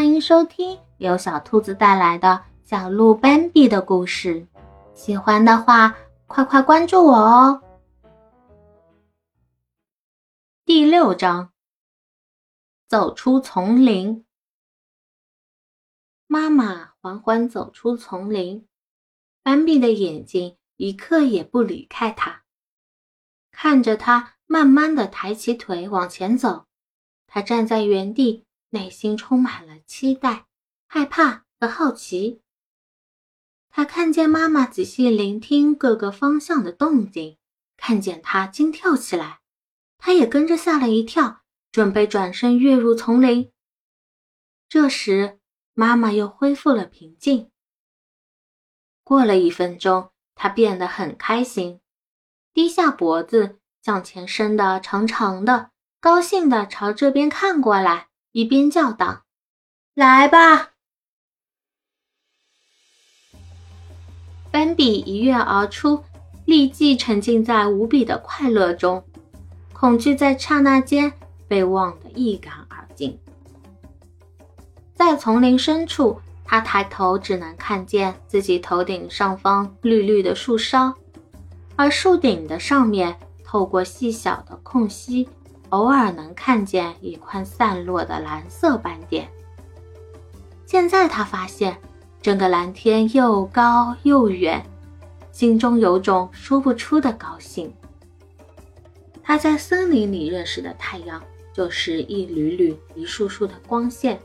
[0.00, 4.46] 欢迎收听由小兔子带来的小鹿斑比的故事。
[4.94, 5.94] 喜欢的话，
[6.26, 7.62] 快快关注我哦！
[10.64, 11.52] 第六章，
[12.88, 14.24] 走出丛林。
[16.26, 18.66] 妈妈缓缓走出丛林，
[19.42, 22.44] 斑比的眼睛一刻也不离开他，
[23.52, 26.64] 看着他慢慢的抬起腿往前走。
[27.26, 28.46] 他站在原地。
[28.70, 30.46] 内心充满了期待、
[30.86, 32.42] 害怕和好奇。
[33.68, 37.38] 他看见妈妈仔细聆听各个方向的动静，
[37.76, 39.40] 看见她惊跳起来，
[39.96, 43.52] 他也跟着吓了一跳，准备转身跃入丛林。
[44.68, 45.38] 这时，
[45.74, 47.50] 妈妈又恢复了平静。
[49.04, 51.80] 过了一分钟，他变得很开心，
[52.52, 58.09] 低下脖子，向前伸的长长的，高兴的朝这边看过来。
[58.32, 59.22] 一边叫道
[59.94, 60.70] ：“来吧！”
[64.52, 66.04] 斑比一跃而出，
[66.44, 69.04] 立即沉浸在无比的快乐中，
[69.72, 71.12] 恐惧在刹那间
[71.46, 73.18] 被忘得一干二净。
[74.94, 80.94] 在丛林深处，他抬头只能看见自己头顶上方绿绿的树梢，
[81.76, 85.28] 而树顶的上面透过细小的空隙。
[85.70, 89.28] 偶尔能看见一块散落的蓝色斑点。
[90.66, 91.76] 现在他发现
[92.22, 94.64] 整个蓝天又高又远，
[95.32, 97.72] 心中有种说不出的高兴。
[99.22, 104.20] 他在森林里认识的太阳，就是一缕缕、一束束的光线，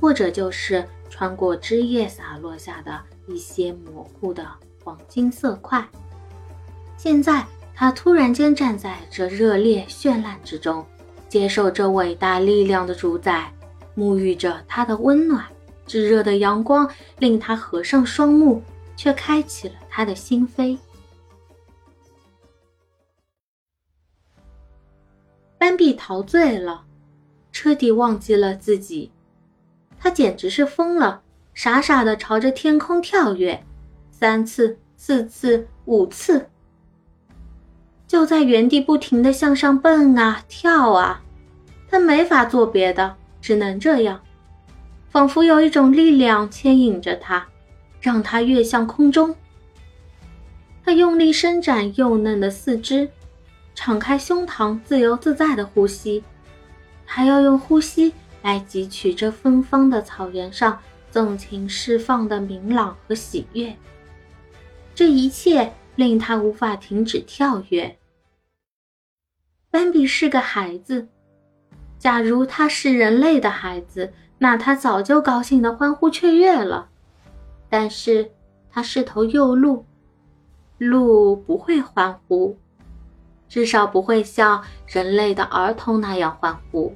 [0.00, 4.46] 或者就是穿过枝叶洒落下的一些模糊的
[4.82, 5.86] 黄金色块。
[6.96, 7.44] 现在。
[7.80, 10.84] 他突然间站在这热烈绚烂之中，
[11.30, 13.50] 接受这伟大力量的主宰，
[13.96, 15.46] 沐浴着它的温暖。
[15.86, 16.86] 炙热的阳光
[17.20, 18.62] 令他合上双目，
[18.98, 20.76] 却开启了他的心扉。
[25.56, 26.84] 斑比陶醉了，
[27.50, 29.10] 彻底忘记了自己，
[29.98, 31.22] 他简直是疯了，
[31.54, 33.64] 傻傻的朝着天空跳跃，
[34.10, 36.46] 三次、四次、五次。
[38.10, 41.22] 就在原地不停地向上蹦啊跳啊，
[41.88, 44.20] 他没法做别的，只能这样，
[45.10, 47.46] 仿佛有一种力量牵引着他，
[48.00, 49.32] 让他跃向空中。
[50.84, 53.08] 他用力伸展幼嫩的四肢，
[53.76, 56.24] 敞开胸膛，自由自在地呼吸。
[57.04, 60.76] 还要用呼吸来汲取这芬芳的草原上
[61.12, 63.72] 纵情释放的明朗和喜悦。
[64.96, 67.96] 这一切令他无法停止跳跃。
[69.70, 71.06] 斑比是个孩子，
[71.96, 76.88] 假如他是人类的孩子，那他早就高兴的欢呼雀跃了。
[77.68, 78.32] 但是
[78.68, 79.86] 他是头幼鹿，
[80.78, 82.58] 鹿不会欢呼，
[83.48, 86.92] 至少不会像人类的儿童那样欢呼，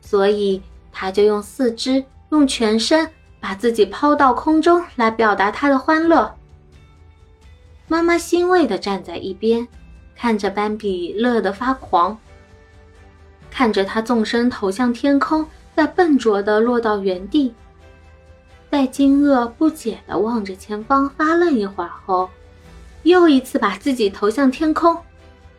[0.00, 0.60] 所以
[0.90, 3.08] 他就用四肢、用全身
[3.38, 6.34] 把自己抛到空中来表达他的欢乐。
[7.86, 9.68] 妈妈欣慰的站在一边。
[10.16, 12.18] 看着斑比乐得发狂，
[13.50, 17.54] 看着他纵身投向天空，再笨拙地落到原地，
[18.70, 22.30] 在惊愕不解地望着前方发愣一会儿后，
[23.02, 24.96] 又一次把自己投向天空，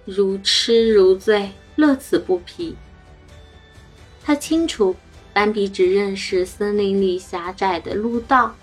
[0.05, 2.75] 如痴如醉，乐此不疲。
[4.23, 4.95] 他清楚，
[5.31, 8.53] 斑比只认识森林里狭窄的路道，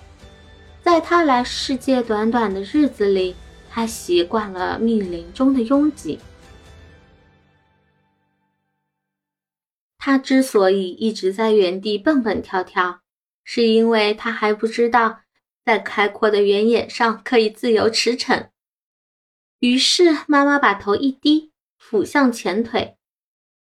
[0.82, 3.34] 在他来世界短短的日子里。
[3.75, 6.21] 他习惯了密林中的拥挤。
[9.99, 13.01] 他之所以一直在原地蹦蹦跳跳，
[13.43, 15.23] 是因为他还不知道
[15.65, 18.51] 在开阔的原野上可以自由驰骋。
[19.59, 22.97] 于是，妈妈把头一低，俯向前腿，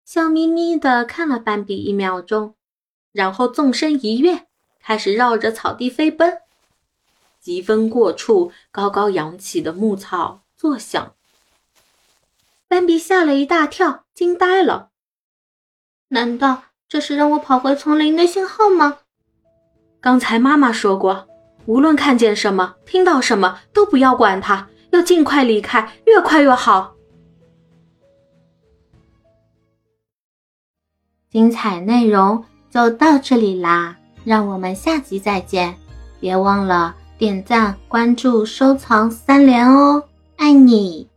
[0.03, 2.56] 笑眯眯地看了斑比一秒钟，
[3.12, 4.48] 然后纵身一跃，
[4.80, 6.39] 开始绕着草地飞奔。
[7.41, 11.13] 疾风过处，高高扬起的牧草作响。
[12.67, 14.91] 斑比吓了一大跳，惊呆了。
[16.09, 18.99] 难道这是让我跑回丛林的信号吗？
[19.99, 21.27] 刚才妈妈说过，
[21.65, 26.95] 无论看见什么、听到什么，都不要管它，要尽快离开，越快越好。
[31.29, 35.77] 精彩内容就到这里啦，让我们下集再见，
[36.19, 36.95] 别忘了。
[37.21, 40.06] 点赞、关注、收藏三连哦，
[40.38, 41.11] 爱你！